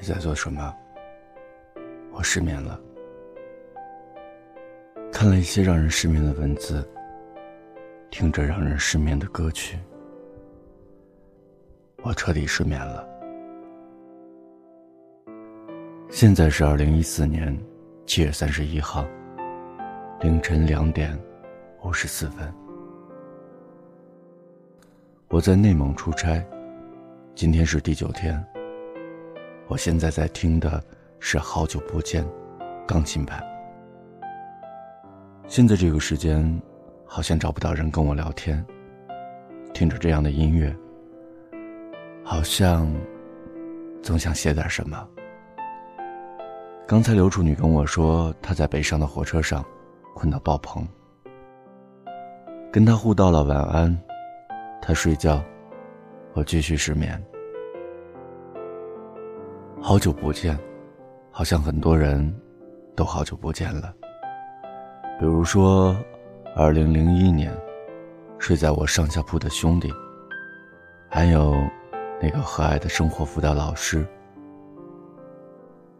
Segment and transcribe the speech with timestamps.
[0.00, 0.74] 你在做什么？
[2.10, 2.80] 我失眠了。
[5.12, 6.88] 看了一些让人失眠的文字，
[8.10, 9.78] 听着让人失眠的歌曲，
[12.02, 13.06] 我彻底失眠了。
[16.08, 17.54] 现在是二零一四年
[18.06, 19.06] 七月三十一号
[20.22, 21.14] 凌晨两点
[21.82, 22.50] 五十四分，
[25.28, 26.42] 我在内蒙出差，
[27.34, 28.42] 今天是第九天。
[29.70, 30.82] 我现在在听的
[31.20, 32.24] 是《好久不见》，
[32.88, 33.40] 钢琴版。
[35.46, 36.60] 现在这个时间，
[37.06, 38.66] 好像找不到人跟我聊天。
[39.72, 40.76] 听着这样的音乐，
[42.24, 42.92] 好像
[44.02, 45.08] 总想写点什么。
[46.84, 49.64] 刚才刘处女跟我说，她在北上的火车上
[50.16, 50.84] 困到爆棚，
[52.72, 53.96] 跟她互道了晚安，
[54.82, 55.40] 她睡觉，
[56.32, 57.22] 我继续失眠。
[59.82, 60.56] 好久不见，
[61.30, 62.32] 好像很多人
[62.94, 63.92] 都好久不见了。
[65.18, 65.96] 比如说，
[66.54, 67.50] 二零零一年
[68.38, 69.90] 睡在我上下铺的兄弟，
[71.08, 71.54] 还有
[72.20, 74.06] 那个和蔼的生活辅导老师，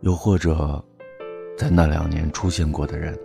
[0.00, 0.84] 又或者
[1.56, 3.18] 在那两年出现过的人。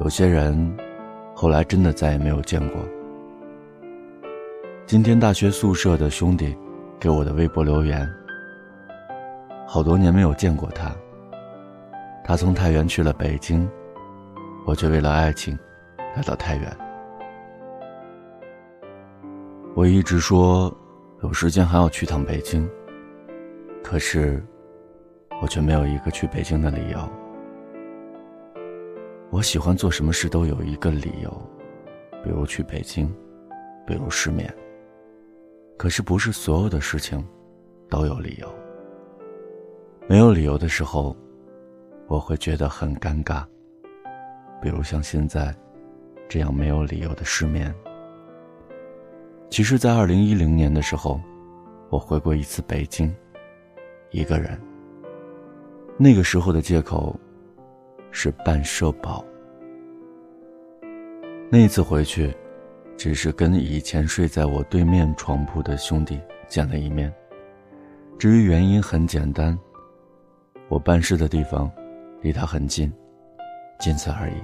[0.00, 0.76] 有些人
[1.34, 2.80] 后来真的再也没有见过。
[4.86, 6.56] 今天大学宿舍的兄弟
[6.98, 8.10] 给我的微博留言。
[9.72, 10.94] 好多年没有见过他。
[12.22, 13.66] 他从太原去了北京，
[14.66, 15.58] 我却为了爱情
[16.14, 16.78] 来到太原。
[19.74, 20.70] 我一直说
[21.22, 22.68] 有时间还要去趟北京，
[23.82, 24.44] 可是
[25.40, 27.08] 我却没有一个去北京的理由。
[29.30, 31.30] 我喜欢做什么事都有一个理由，
[32.22, 33.10] 比如去北京，
[33.86, 34.54] 比如失眠。
[35.78, 37.26] 可是不是所有的事情
[37.88, 38.61] 都有理由。
[40.08, 41.16] 没有理由的时候，
[42.06, 43.44] 我会觉得很尴尬。
[44.60, 45.54] 比如像现在，
[46.28, 47.72] 这样没有理由的失眠。
[49.48, 51.20] 其实，在二零一零年的时候，
[51.88, 53.14] 我回过一次北京，
[54.10, 54.60] 一个人。
[55.96, 57.18] 那个时候的借口
[58.10, 59.24] 是办社保。
[61.50, 62.34] 那次回去，
[62.96, 67.12] 只是跟以前睡在我对面床铺的兄弟见了一面。
[68.18, 69.58] 至于原因，很简单。
[70.72, 71.70] 我办事的地方，
[72.22, 72.90] 离他很近，
[73.78, 74.36] 仅此而已。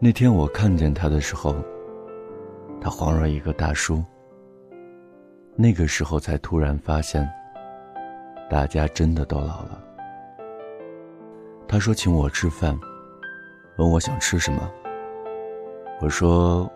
[0.00, 1.54] 那天我看见他的时候，
[2.80, 4.02] 他恍若一个大叔。
[5.54, 7.30] 那个时候才突然发现，
[8.50, 9.80] 大家真的都老了。
[11.68, 12.76] 他说请我吃饭，
[13.78, 14.68] 问我想吃什么。
[16.00, 16.68] 我说，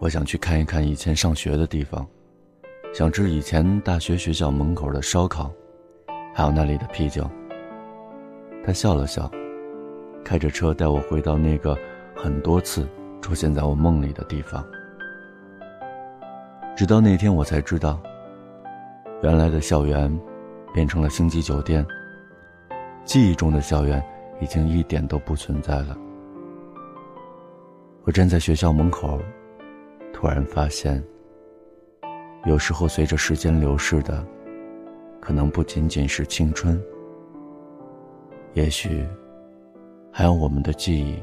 [0.00, 2.04] 我想去看一看以前上学的地方，
[2.92, 5.52] 想吃以前大学学校门口的烧烤。
[6.36, 7.26] 还有那里的啤酒。
[8.62, 9.30] 他笑了笑，
[10.22, 11.74] 开着车带我回到那个
[12.14, 12.86] 很多次
[13.22, 14.62] 出现在我梦里的地方。
[16.76, 17.98] 直到那天，我才知道，
[19.22, 20.14] 原来的校园
[20.74, 21.86] 变成了星级酒店。
[23.02, 24.04] 记忆中的校园
[24.38, 25.96] 已经一点都不存在了。
[28.04, 29.18] 我站在学校门口，
[30.12, 31.02] 突然发现，
[32.44, 34.22] 有时候随着时间流逝的。
[35.26, 36.80] 可能不仅仅是青春，
[38.54, 39.04] 也许
[40.12, 41.20] 还有我们的记忆。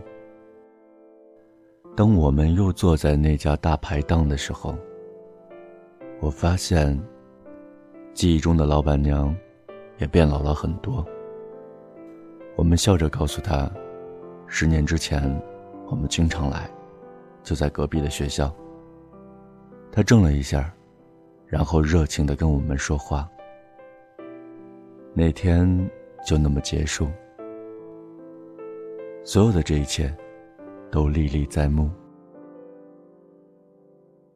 [1.96, 4.76] 当我们又坐在那家大排档的时候，
[6.20, 7.02] 我发现
[8.14, 9.34] 记忆中的老板娘
[10.00, 11.06] 也变老了很多。
[12.58, 13.72] 我们笑着告诉她，
[14.48, 15.34] 十年之前
[15.90, 16.70] 我们经常来，
[17.42, 18.54] 就在隔壁的学校。
[19.94, 20.74] 她怔了一下，
[21.48, 23.30] 然后热情的跟我们说话。
[25.16, 25.90] 那天
[26.26, 27.08] 就那么结束，
[29.24, 30.12] 所有的这一切
[30.90, 31.88] 都历历在目。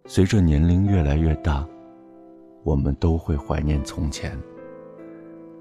[0.05, 1.67] 随着年龄越来越大，
[2.63, 4.40] 我们都会怀念从前。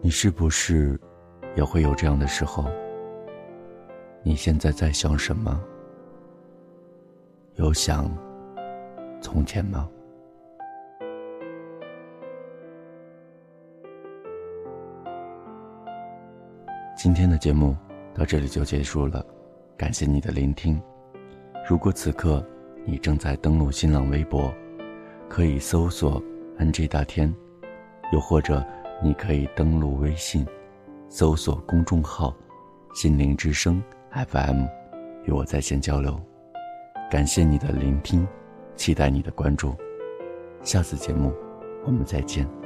[0.03, 1.01] 你是不是
[1.57, 2.67] 也会有这样的时候？
[4.23, 5.59] 你现在在想什么？
[7.55, 8.15] 有想
[9.23, 9.89] 从前吗？
[16.97, 17.77] 今天的节目
[18.15, 19.23] 到这里就结束了，
[19.77, 20.81] 感谢你的聆听。
[21.69, 22.43] 如果此刻
[22.87, 24.51] 你正在登录新浪微博，
[25.29, 26.23] 可以搜索
[26.59, 27.33] “nj 大天”，
[28.15, 28.65] 又或者
[29.03, 30.47] 你可以登录微信，
[31.11, 32.35] 搜索公众号
[32.97, 33.83] “心灵之声
[34.31, 34.65] FM”，
[35.27, 36.19] 与我在线交流。
[37.11, 38.27] 感谢你的聆听，
[38.75, 39.77] 期待你的关注。
[40.63, 41.31] 下次节目
[41.85, 42.66] 我们再见。